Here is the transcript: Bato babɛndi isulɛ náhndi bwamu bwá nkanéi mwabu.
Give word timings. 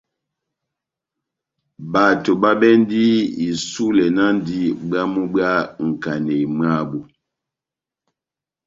Bato 1.91 2.31
babɛndi 2.41 3.03
isulɛ 3.47 4.05
náhndi 4.17 4.59
bwamu 4.87 5.21
bwá 5.33 5.49
nkanéi 5.87 6.45
mwabu. 6.57 6.99